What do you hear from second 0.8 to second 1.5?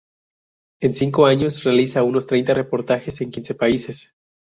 cinco